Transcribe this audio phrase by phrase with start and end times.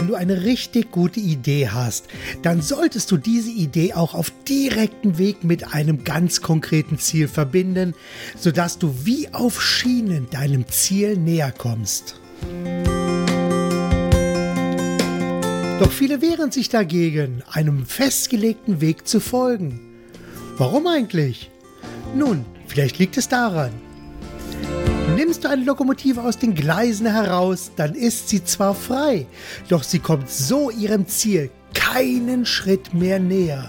[0.00, 2.06] Wenn du eine richtig gute Idee hast,
[2.40, 7.94] dann solltest du diese Idee auch auf direktem Weg mit einem ganz konkreten Ziel verbinden,
[8.34, 12.18] sodass du wie auf Schienen deinem Ziel näher kommst.
[15.80, 19.80] Doch viele wehren sich dagegen, einem festgelegten Weg zu folgen.
[20.56, 21.50] Warum eigentlich?
[22.16, 23.72] Nun, vielleicht liegt es daran.
[25.20, 29.26] Nimmst du eine Lokomotive aus den Gleisen heraus, dann ist sie zwar frei,
[29.68, 33.68] doch sie kommt so ihrem Ziel keinen Schritt mehr näher.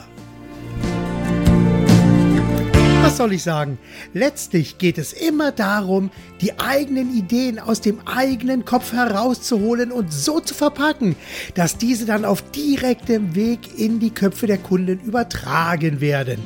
[3.01, 3.79] Was soll ich sagen?
[4.13, 6.09] Letztlich geht es immer darum,
[6.39, 11.17] die eigenen Ideen aus dem eigenen Kopf herauszuholen und so zu verpacken,
[11.55, 16.39] dass diese dann auf direktem Weg in die Köpfe der Kunden übertragen werden.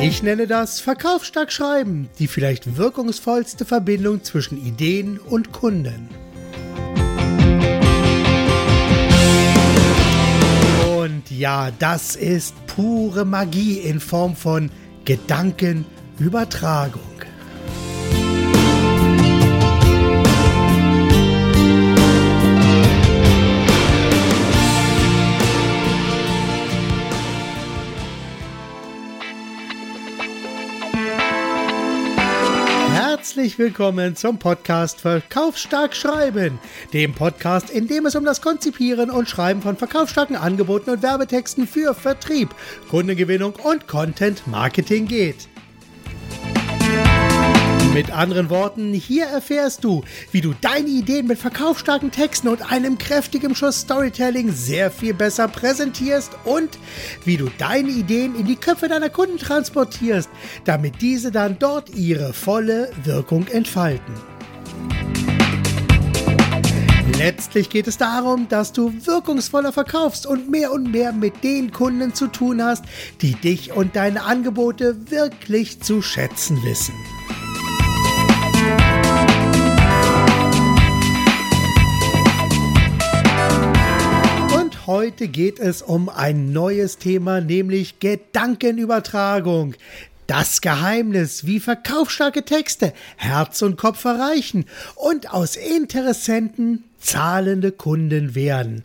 [0.00, 6.08] Ich nenne das Verkaufsstark Schreiben, die vielleicht wirkungsvollste Verbindung zwischen Ideen und Kunden.
[10.96, 14.70] Und ja, das ist pure Magie in Form von
[15.04, 17.02] Gedankenübertragung.
[33.38, 36.58] Herzlich willkommen zum Podcast Verkaufsstark Schreiben,
[36.92, 41.68] dem Podcast, in dem es um das Konzipieren und Schreiben von verkaufsstarken Angeboten und Werbetexten
[41.68, 42.52] für Vertrieb,
[42.90, 45.46] Kundengewinnung und Content Marketing geht.
[47.98, 52.96] Mit anderen Worten, hier erfährst du, wie du deine Ideen mit verkaufsstarken Texten und einem
[52.96, 56.78] kräftigen Schuss Storytelling sehr viel besser präsentierst und
[57.24, 60.30] wie du deine Ideen in die Köpfe deiner Kunden transportierst,
[60.64, 64.14] damit diese dann dort ihre volle Wirkung entfalten.
[67.18, 72.14] Letztlich geht es darum, dass du wirkungsvoller verkaufst und mehr und mehr mit den Kunden
[72.14, 72.84] zu tun hast,
[73.22, 76.94] die dich und deine Angebote wirklich zu schätzen wissen.
[84.88, 89.74] Heute geht es um ein neues Thema, nämlich Gedankenübertragung.
[90.26, 98.82] Das Geheimnis, wie verkaufsstarke Texte Herz und Kopf erreichen und aus Interessenten zahlende Kunden werden.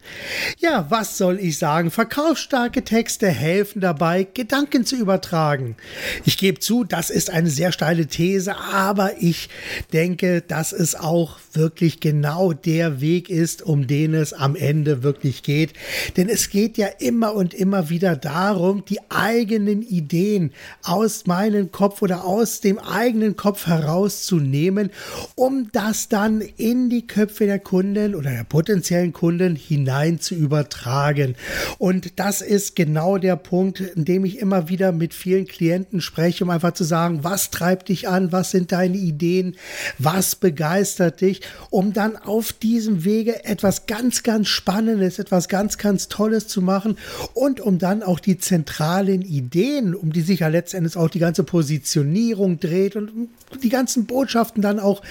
[0.60, 1.90] Ja, was soll ich sagen?
[1.90, 5.76] Verkaufsstarke Texte helfen dabei, Gedanken zu übertragen.
[6.24, 9.50] Ich gebe zu, das ist eine sehr steile These, aber ich
[9.94, 15.44] denke, dass es auch wirklich genau der Weg ist, um den es am Ende wirklich
[15.44, 15.74] geht.
[16.16, 20.52] Denn es geht ja immer und immer wieder darum, die eigenen Ideen
[20.84, 24.92] aus meinem Kopf oder aus dem eigenen Kopf herauszunehmen,
[25.36, 30.36] um das dann in die Köpfe der Kunden Kunden oder der potenziellen Kunden hinein zu
[30.36, 31.36] übertragen.
[31.78, 36.44] Und das ist genau der Punkt, in dem ich immer wieder mit vielen Klienten spreche,
[36.44, 39.56] um einfach zu sagen, was treibt dich an, was sind deine Ideen,
[39.98, 46.08] was begeistert dich, um dann auf diesem Wege etwas ganz, ganz Spannendes, etwas ganz, ganz
[46.08, 46.98] Tolles zu machen
[47.34, 51.44] und um dann auch die zentralen Ideen, um die sich ja letztendlich auch die ganze
[51.44, 53.30] Positionierung dreht und
[53.62, 55.02] die ganzen Botschaften dann auch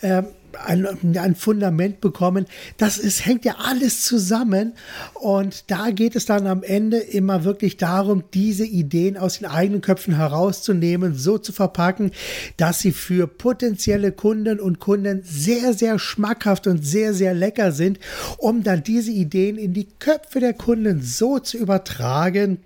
[0.00, 0.22] äh,
[0.64, 2.46] ein, ein Fundament bekommen.
[2.76, 4.74] Das ist, hängt ja alles zusammen.
[5.14, 9.80] Und da geht es dann am Ende immer wirklich darum, diese Ideen aus den eigenen
[9.80, 12.10] Köpfen herauszunehmen, so zu verpacken,
[12.56, 17.98] dass sie für potenzielle Kunden und Kunden sehr, sehr schmackhaft und sehr, sehr lecker sind,
[18.38, 22.58] um dann diese Ideen in die Köpfe der Kunden so zu übertragen,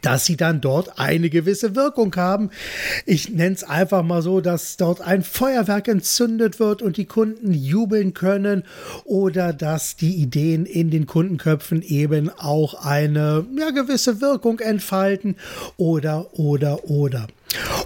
[0.00, 2.50] dass sie dann dort eine gewisse Wirkung haben.
[3.06, 7.52] Ich nenne es einfach mal so, dass dort ein Feuerwerk entzündet wird und die Kunden
[7.52, 8.64] jubeln können
[9.04, 15.36] oder dass die Ideen in den Kundenköpfen eben auch eine ja, gewisse Wirkung entfalten
[15.76, 17.26] oder oder oder.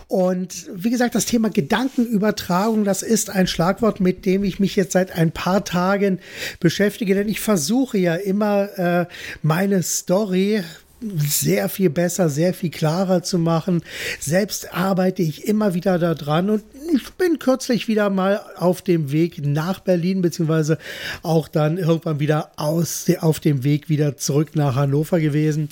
[0.06, 4.92] Und wie gesagt, das Thema Gedankenübertragung, das ist ein Schlagwort, mit dem ich mich jetzt
[4.92, 6.20] seit ein paar Tagen
[6.60, 9.06] beschäftige, denn ich versuche ja immer äh,
[9.42, 10.62] meine Story
[11.00, 13.82] sehr viel besser, sehr viel klarer zu machen.
[14.18, 19.44] Selbst arbeite ich immer wieder daran und ich bin kürzlich wieder mal auf dem Weg
[19.44, 20.78] nach Berlin, beziehungsweise
[21.22, 25.68] auch dann irgendwann wieder aus, auf dem Weg wieder zurück nach Hannover gewesen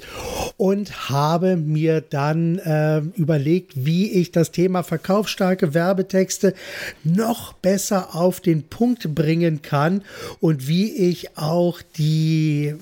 [0.56, 6.54] und habe mir dann äh, überlegt, wie ich das Thema verkaufsstarke Werbetexte
[7.02, 10.02] noch besser auf den Punkt bringen kann
[10.40, 12.74] und wie ich auch die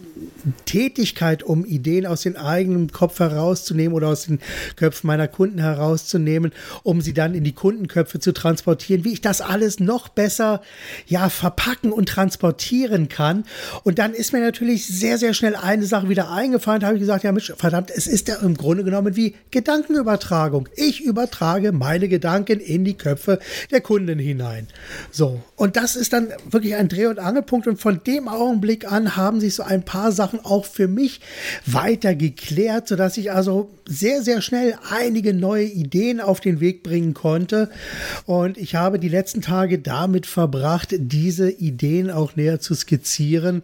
[0.67, 4.41] Tätigkeit, um Ideen aus den eigenen Kopf herauszunehmen oder aus den
[4.77, 6.53] Köpfen meiner Kunden herauszunehmen,
[6.83, 10.63] um sie dann in die Kundenköpfe zu transportieren, wie ich das alles noch besser
[11.07, 13.45] ja verpacken und transportieren kann.
[13.83, 16.81] Und dann ist mir natürlich sehr, sehr schnell eine Sache wieder eingefallen.
[16.81, 20.69] Da habe ich gesagt, ja, Mensch, verdammt, es ist ja im Grunde genommen wie Gedankenübertragung.
[20.77, 23.39] Ich übertrage meine Gedanken in die Köpfe
[23.71, 24.69] der Kunden hinein.
[25.11, 27.67] So, und das ist dann wirklich ein Dreh- und Angelpunkt.
[27.67, 31.21] Und von dem Augenblick an haben sich so ein paar Sachen auch für mich
[31.67, 37.13] weiter geklärt, sodass ich also sehr, sehr schnell einige neue Ideen auf den Weg bringen
[37.13, 37.71] konnte.
[38.25, 43.63] Und ich habe die letzten Tage damit verbracht, diese Ideen auch näher zu skizzieren.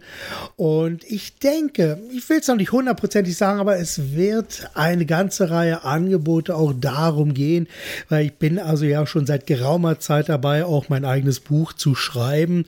[0.57, 5.49] Und ich denke, ich will es noch nicht hundertprozentig sagen, aber es wird eine ganze
[5.49, 7.67] Reihe Angebote auch darum gehen,
[8.09, 11.95] weil ich bin also ja schon seit geraumer Zeit dabei, auch mein eigenes Buch zu
[11.95, 12.65] schreiben.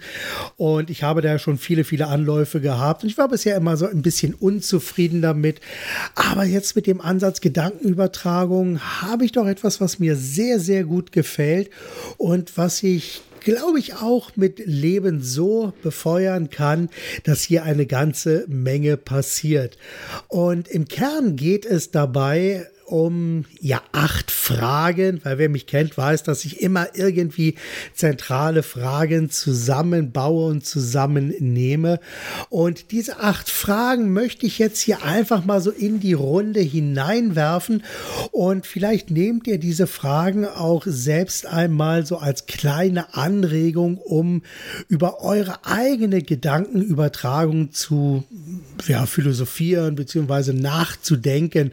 [0.58, 3.04] Und ich habe da schon viele, viele Anläufe gehabt.
[3.04, 5.62] Und ich war bisher immer so ein bisschen unzufrieden damit.
[6.16, 11.12] Aber jetzt mit dem Ansatz Gedankenübertragung habe ich doch etwas, was mir sehr, sehr gut
[11.12, 11.70] gefällt
[12.18, 16.90] und was ich glaube ich, auch mit Leben so befeuern kann,
[17.26, 19.78] dass hier eine ganze Menge passiert.
[20.30, 26.24] Und im Kern geht es dabei um ja acht Fragen, weil wer mich kennt, weiß,
[26.24, 27.56] dass ich immer irgendwie
[27.94, 32.00] zentrale Fragen zusammenbaue und zusammennehme.
[32.50, 37.84] Und diese acht Fragen möchte ich jetzt hier einfach mal so in die Runde hineinwerfen.
[38.32, 44.42] Und vielleicht nehmt ihr diese Fragen auch selbst einmal so als kleine Anregung, um
[44.90, 48.24] über eure eigene Gedankenübertragung zu
[48.88, 50.54] ja, philosophieren bzw.
[50.54, 51.72] nachzudenken.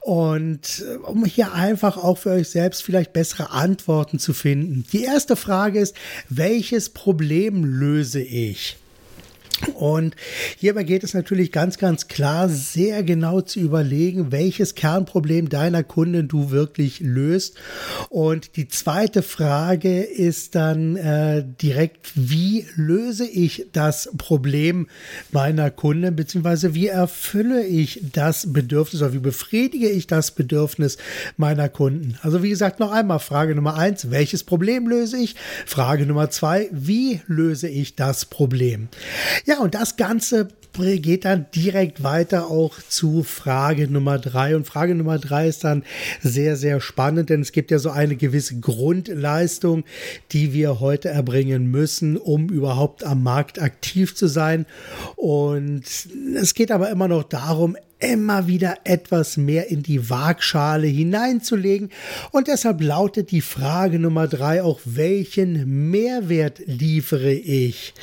[0.00, 4.84] Und äh, um hier einfach auch für euch selbst vielleicht bessere Antworten zu finden.
[4.92, 5.96] Die erste Frage ist,
[6.28, 8.76] welches Problem löse ich?
[9.74, 10.16] Und
[10.58, 16.28] hierbei geht es natürlich ganz, ganz klar, sehr genau zu überlegen, welches Kernproblem deiner Kunden
[16.28, 17.56] du wirklich löst.
[18.08, 24.88] Und die zweite Frage ist dann äh, direkt, wie löse ich das Problem
[25.32, 30.98] meiner Kunden, beziehungsweise wie erfülle ich das Bedürfnis oder wie befriedige ich das Bedürfnis
[31.36, 32.18] meiner Kunden?
[32.22, 35.36] Also wie gesagt, noch einmal Frage Nummer eins, welches Problem löse ich?
[35.66, 38.88] Frage Nummer zwei, wie löse ich das Problem?
[39.44, 40.48] Ja, und das Ganze
[40.82, 44.56] geht dann direkt weiter auch zu Frage Nummer drei.
[44.56, 45.84] Und Frage Nummer drei ist dann
[46.20, 49.84] sehr, sehr spannend, denn es gibt ja so eine gewisse Grundleistung,
[50.32, 54.66] die wir heute erbringen müssen, um überhaupt am Markt aktiv zu sein.
[55.14, 55.84] Und
[56.34, 61.90] es geht aber immer noch darum, immer wieder etwas mehr in die Waagschale hineinzulegen.
[62.32, 67.94] Und deshalb lautet die Frage Nummer drei auch, welchen Mehrwert liefere ich?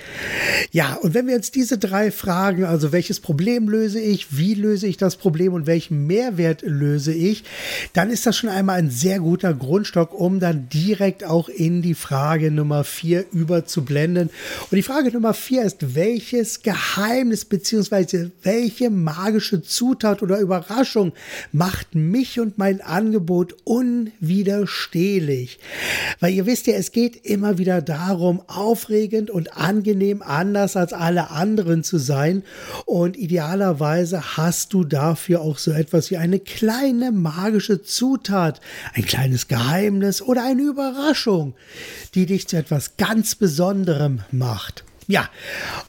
[0.72, 4.88] Ja, und wenn wir uns diese drei Fragen, also welches Problem löse ich, wie löse
[4.88, 7.44] ich das Problem und welchen Mehrwert löse ich,
[7.94, 11.96] dann ist das schon einmal ein sehr guter Grundstock, um dann direkt auch in die
[11.96, 14.30] Frage Nummer vier überzublenden.
[14.30, 21.12] Und die Frage Nummer vier ist, welches Geheimnis beziehungsweise welche magische Zukunft Zutat oder Überraschung
[21.52, 25.58] macht mich und mein Angebot unwiderstehlich.
[26.20, 31.32] Weil ihr wisst ja, es geht immer wieder darum, aufregend und angenehm anders als alle
[31.32, 32.44] anderen zu sein.
[32.86, 38.62] Und idealerweise hast du dafür auch so etwas wie eine kleine magische Zutat,
[38.94, 41.56] ein kleines Geheimnis oder eine Überraschung,
[42.14, 44.84] die dich zu etwas ganz Besonderem macht.
[45.08, 45.30] Ja,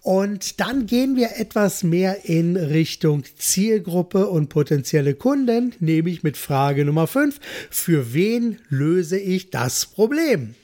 [0.02, 6.85] und dann gehen wir etwas mehr in Richtung Zielgruppe und potenzielle Kunden, nämlich mit Frage
[6.85, 7.38] Nummer 5.
[7.71, 10.54] Für wen löse ich das Problem?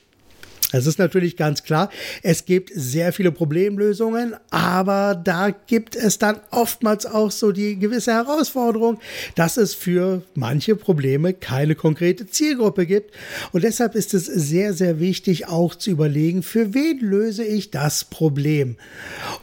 [0.71, 1.89] Es ist natürlich ganz klar,
[2.21, 8.13] es gibt sehr viele Problemlösungen, aber da gibt es dann oftmals auch so die gewisse
[8.13, 8.99] Herausforderung,
[9.33, 13.15] dass es für manche Probleme keine konkrete Zielgruppe gibt.
[13.51, 18.03] Und deshalb ist es sehr, sehr wichtig auch zu überlegen, für wen löse ich das
[18.03, 18.75] Problem.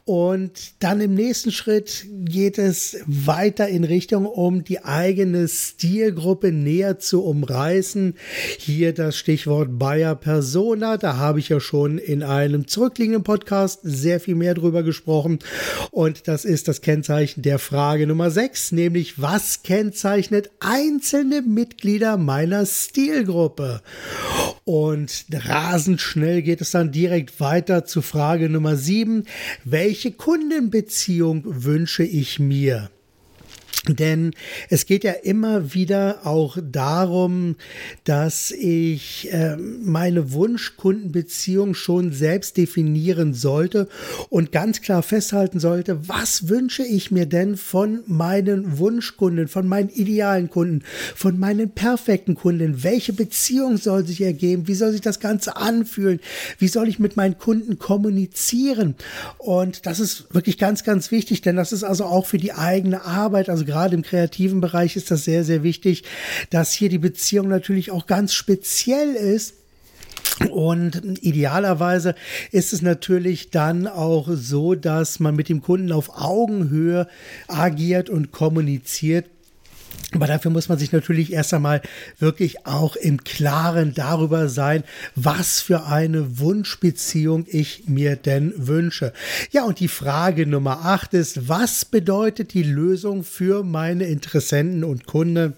[0.05, 7.01] Und dann im nächsten Schritt geht es weiter in Richtung, um die eigene Stilgruppe näher
[7.01, 8.15] zu umreißen.
[8.59, 10.97] Hier das Stichwort Bayer Persona.
[11.17, 15.39] Habe ich ja schon in einem zurückliegenden Podcast sehr viel mehr drüber gesprochen.
[15.91, 22.67] Und das ist das Kennzeichen der Frage Nummer 6, nämlich was kennzeichnet einzelne Mitglieder meiner
[22.67, 23.83] Stilgruppe?
[24.65, 29.25] Und rasend schnell geht es dann direkt weiter zu Frage Nummer 7.
[29.65, 32.91] Welche Kundenbeziehung wünsche ich mir?
[33.89, 34.33] Denn
[34.69, 37.57] es geht ja immer wieder auch darum,
[38.05, 43.89] dass ich äh, meine Wunschkundenbeziehung schon selbst definieren sollte
[44.29, 49.89] und ganz klar festhalten sollte, was wünsche ich mir denn von meinen Wunschkunden, von meinen
[49.91, 50.83] idealen Kunden,
[51.15, 52.83] von meinen perfekten Kunden?
[52.83, 54.67] Welche Beziehung soll sich ergeben?
[54.67, 56.21] Wie soll sich das Ganze anfühlen?
[56.59, 58.97] Wie soll ich mit meinen Kunden kommunizieren?
[59.39, 63.05] Und das ist wirklich ganz, ganz wichtig, denn das ist also auch für die eigene
[63.05, 66.05] Arbeit, also gerade im kreativen Bereich ist das sehr, sehr wichtig,
[66.51, 69.55] dass hier die Beziehung natürlich auch ganz speziell ist.
[70.51, 72.15] Und idealerweise
[72.51, 77.09] ist es natürlich dann auch so, dass man mit dem Kunden auf Augenhöhe
[77.49, 79.27] agiert und kommuniziert.
[80.13, 81.83] Aber dafür muss man sich natürlich erst einmal
[82.19, 84.85] wirklich auch im Klaren darüber sein,
[85.17, 89.13] was für eine Wunschbeziehung ich mir denn wünsche.
[89.51, 95.07] Ja, und die Frage Nummer acht ist, was bedeutet die Lösung für meine Interessenten und
[95.07, 95.55] Kunden?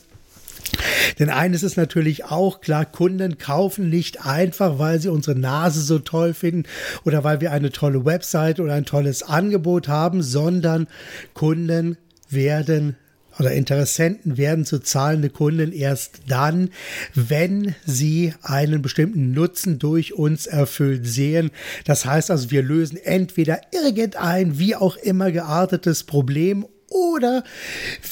[1.19, 5.99] Denn eines ist natürlich auch klar, Kunden kaufen nicht einfach, weil sie unsere Nase so
[5.99, 6.65] toll finden
[7.05, 10.87] oder weil wir eine tolle Website oder ein tolles Angebot haben, sondern
[11.35, 11.99] Kunden
[12.31, 12.97] werden
[13.39, 16.71] oder Interessenten werden zu zahlende Kunden erst dann,
[17.15, 21.51] wenn sie einen bestimmten Nutzen durch uns erfüllt sehen.
[21.85, 27.45] Das heißt also, wir lösen entweder irgendein wie auch immer geartetes Problem oder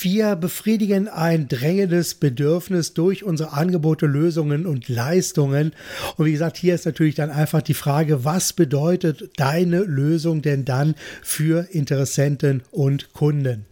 [0.01, 5.73] wir befriedigen ein drängendes Bedürfnis durch unsere Angebote, Lösungen und Leistungen.
[6.17, 10.65] Und wie gesagt, hier ist natürlich dann einfach die Frage, was bedeutet deine Lösung denn
[10.67, 13.65] dann für Interessenten und Kunden?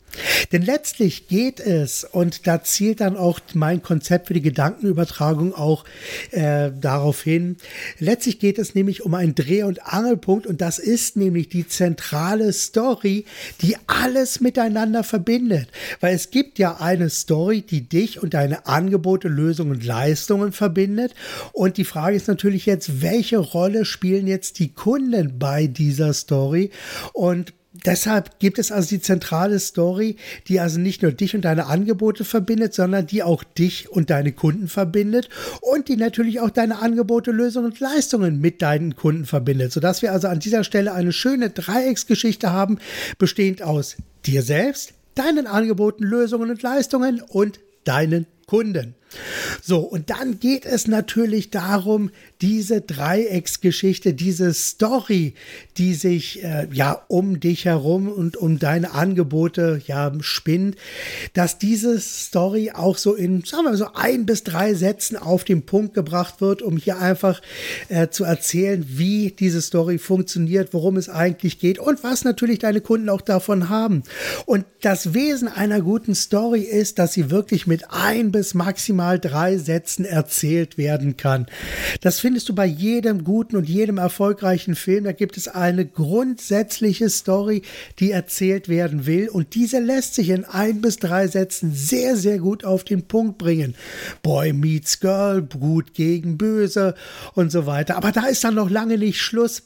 [0.52, 5.84] Denn letztlich geht es, und da zielt dann auch mein Konzept für die Gedankenübertragung auch
[6.30, 7.56] äh, darauf hin,
[7.98, 12.52] letztlich geht es nämlich um einen Dreh- und Angelpunkt und das ist nämlich die zentrale
[12.52, 13.24] Story,
[13.60, 15.68] die alles miteinander verbindet.
[16.00, 21.14] Weil es gibt ja eine Story, die dich und deine Angebote, Lösungen und Leistungen verbindet.
[21.52, 26.70] Und die Frage ist natürlich jetzt, welche Rolle spielen jetzt die Kunden bei dieser Story?
[27.12, 27.52] Und
[27.84, 30.16] Deshalb gibt es also die zentrale Story,
[30.46, 34.30] die also nicht nur dich und deine Angebote verbindet, sondern die auch dich und deine
[34.30, 35.28] Kunden verbindet
[35.60, 40.12] und die natürlich auch deine Angebote, Lösungen und Leistungen mit deinen Kunden verbindet, sodass wir
[40.12, 42.78] also an dieser Stelle eine schöne Dreiecksgeschichte haben,
[43.18, 48.94] bestehend aus dir selbst, deinen Angeboten, Lösungen und Leistungen und deinen Kunden.
[49.62, 52.10] So, und dann geht es natürlich darum,
[52.40, 55.34] diese Dreiecksgeschichte, diese Story,
[55.76, 60.76] die sich äh, ja um dich herum und um deine Angebote ja spinnt,
[61.32, 65.62] dass diese Story auch so in, sagen wir so ein bis drei Sätzen auf den
[65.62, 67.40] Punkt gebracht wird, um hier einfach
[67.88, 72.80] äh, zu erzählen, wie diese Story funktioniert, worum es eigentlich geht und was natürlich deine
[72.80, 74.02] Kunden auch davon haben.
[74.44, 79.58] Und das Wesen einer guten Story ist, dass sie wirklich mit ein bis maximal drei
[79.58, 81.46] Sätzen erzählt werden kann.
[82.00, 85.04] Das findest du bei jedem guten und jedem erfolgreichen Film.
[85.04, 87.62] Da gibt es eine grundsätzliche Story,
[88.00, 92.38] die erzählt werden will und diese lässt sich in ein bis drei Sätzen sehr, sehr
[92.38, 93.76] gut auf den Punkt bringen.
[94.24, 96.96] Boy meets Girl, gut gegen böse
[97.34, 97.96] und so weiter.
[97.96, 99.62] Aber da ist dann noch lange nicht Schluss.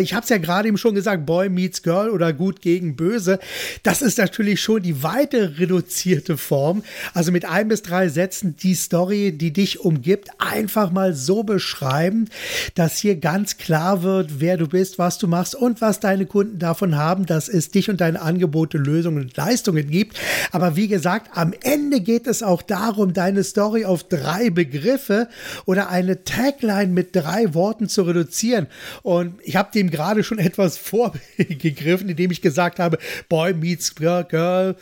[0.00, 3.38] Ich habe es ja gerade eben schon gesagt, Boy meets Girl oder Gut gegen Böse.
[3.82, 6.82] Das ist natürlich schon die weite reduzierte Form.
[7.12, 12.30] Also mit ein bis drei Sätzen die Story, die dich umgibt, einfach mal so beschreiben,
[12.74, 16.58] dass hier ganz klar wird, wer du bist, was du machst und was deine Kunden
[16.58, 20.18] davon haben, dass es dich und deine Angebote, Lösungen und Leistungen gibt.
[20.50, 25.28] Aber wie gesagt, am Ende geht es auch darum, deine Story auf drei Begriffe
[25.66, 28.66] oder eine Tagline mit drei Worten zu reduzieren.
[29.02, 34.76] Und ich habe dem gerade schon etwas vorgegriffen, indem ich gesagt habe, Boy meets Girl,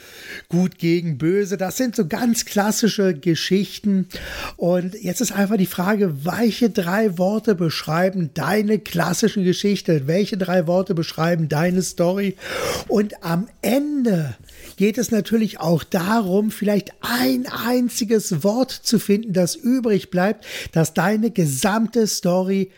[0.49, 1.57] gut gegen böse.
[1.57, 4.09] Das sind so ganz klassische Geschichten.
[4.57, 10.07] Und jetzt ist einfach die Frage, welche drei Worte beschreiben deine klassische Geschichte?
[10.07, 12.37] Welche drei Worte beschreiben deine Story?
[12.89, 14.37] Und am Ende
[14.77, 20.95] geht es natürlich auch darum, vielleicht ein einziges Wort zu finden, das übrig bleibt, das
[20.95, 22.71] deine gesamte Story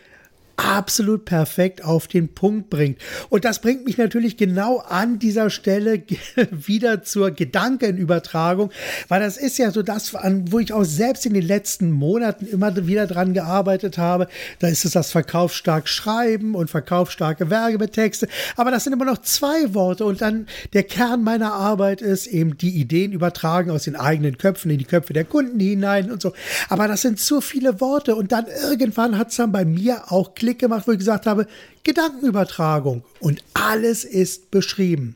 [0.57, 2.99] absolut perfekt auf den Punkt bringt.
[3.29, 6.03] Und das bringt mich natürlich genau an dieser Stelle
[6.51, 8.71] wieder zur Gedankenübertragung,
[9.07, 12.87] weil das ist ja so das, wo ich auch selbst in den letzten Monaten immer
[12.87, 14.27] wieder dran gearbeitet habe.
[14.59, 18.27] Da ist es das verkaufsstark Schreiben und verkaufsstarke Werbetexte.
[18.55, 22.57] Aber das sind immer noch zwei Worte und dann der Kern meiner Arbeit ist eben
[22.57, 26.33] die Ideen übertragen aus den eigenen Köpfen in die Köpfe der Kunden hinein und so.
[26.69, 30.35] Aber das sind zu viele Worte und dann irgendwann hat es dann bei mir auch
[30.45, 31.47] Klick gemacht, wo ich gesagt habe,
[31.83, 35.15] Gedankenübertragung und alles ist beschrieben.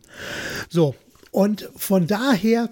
[0.70, 0.96] So,
[1.30, 2.70] und von daher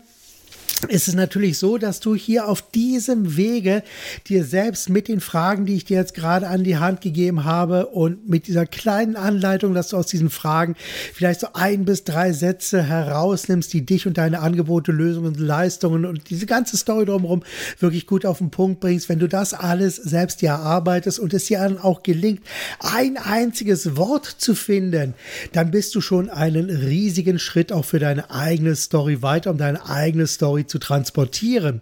[0.86, 3.84] ist es natürlich so, dass du hier auf diesem Wege
[4.28, 7.88] dir selbst mit den Fragen, die ich dir jetzt gerade an die Hand gegeben habe
[7.88, 10.76] und mit dieser kleinen Anleitung, dass du aus diesen Fragen
[11.14, 16.30] vielleicht so ein bis drei Sätze herausnimmst, die dich und deine Angebote, Lösungen, Leistungen und
[16.30, 17.44] diese ganze Story drumherum
[17.80, 21.46] wirklich gut auf den Punkt bringst, wenn du das alles selbst dir erarbeitest und es
[21.46, 22.42] dir dann auch gelingt,
[22.80, 25.14] ein einziges Wort zu finden,
[25.54, 29.90] dann bist du schon einen riesigen Schritt auch für deine eigene Story weiter, um deine
[29.90, 31.82] eigene Story zu transportieren.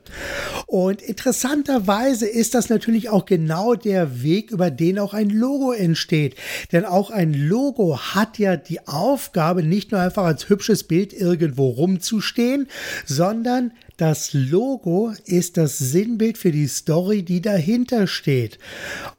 [0.67, 6.35] Und interessanterweise ist das natürlich auch genau der Weg, über den auch ein Logo entsteht.
[6.71, 11.69] Denn auch ein Logo hat ja die Aufgabe, nicht nur einfach als hübsches Bild irgendwo
[11.69, 12.67] rumzustehen,
[13.05, 18.59] sondern das Logo ist das Sinnbild für die Story, die dahinter steht.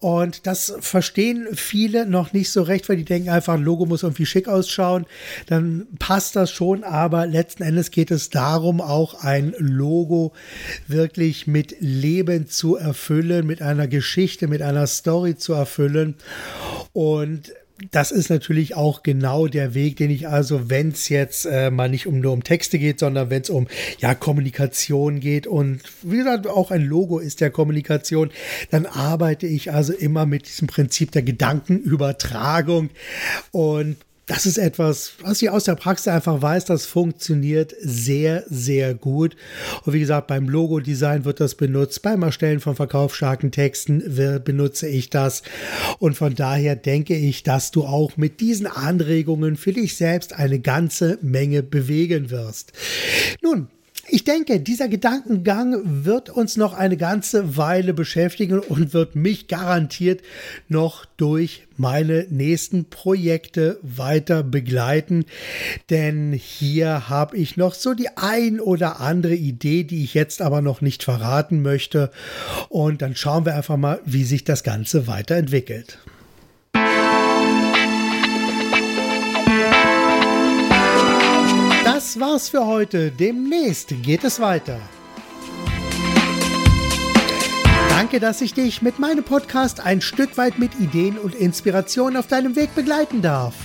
[0.00, 4.02] Und das verstehen viele noch nicht so recht, weil die denken einfach, ein Logo muss
[4.02, 5.06] irgendwie schick ausschauen.
[5.46, 10.32] Dann passt das schon, aber letzten Endes geht es darum, auch ein Logo
[10.88, 16.16] wirklich mit Leben zu erfüllen, mit einer Geschichte, mit einer Story zu erfüllen.
[16.92, 17.52] Und
[17.90, 21.88] das ist natürlich auch genau der Weg, den ich also, wenn es jetzt äh, mal
[21.88, 23.66] nicht um, nur um Texte geht, sondern wenn es um
[23.98, 25.46] ja Kommunikation geht.
[25.46, 28.30] Und wie gesagt auch ein Logo ist der Kommunikation,
[28.70, 32.90] dann arbeite ich also immer mit diesem Prinzip der Gedankenübertragung.
[33.50, 38.92] Und das ist etwas, was ich aus der Praxis einfach weiß, das funktioniert sehr, sehr
[38.94, 39.36] gut.
[39.84, 44.02] Und wie gesagt, beim Logo-Design wird das benutzt, beim Erstellen von verkaufsstarken Texten
[44.44, 45.42] benutze ich das.
[46.00, 50.58] Und von daher denke ich, dass du auch mit diesen Anregungen für dich selbst eine
[50.58, 52.72] ganze Menge bewegen wirst.
[53.42, 53.68] Nun,
[54.08, 60.22] ich denke, dieser Gedankengang wird uns noch eine ganze Weile beschäftigen und wird mich garantiert
[60.68, 65.24] noch durch meine nächsten Projekte weiter begleiten.
[65.90, 70.62] Denn hier habe ich noch so die ein oder andere Idee, die ich jetzt aber
[70.62, 72.10] noch nicht verraten möchte.
[72.68, 75.98] Und dann schauen wir einfach mal, wie sich das Ganze weiterentwickelt.
[82.06, 83.10] Das war's für heute.
[83.10, 84.78] Demnächst geht es weiter.
[87.88, 92.28] Danke, dass ich dich mit meinem Podcast ein Stück weit mit Ideen und Inspirationen auf
[92.28, 93.56] deinem Weg begleiten darf.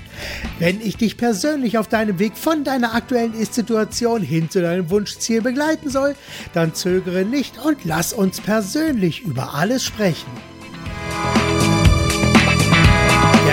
[0.57, 5.43] Wenn ich dich persönlich auf deinem Weg von deiner aktuellen Ist-Situation hin zu deinem Wunschziel
[5.43, 6.15] begleiten soll,
[6.55, 10.50] dann zögere nicht und lass uns persönlich über alles sprechen.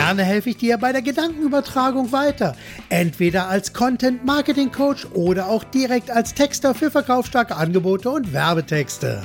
[0.08, 2.56] Gerne helfe ich dir bei der Gedankenübertragung weiter.
[2.88, 9.20] Entweder als Content Marketing Coach oder auch direkt als Texter für verkaufsstarke Angebote und Werbetexte.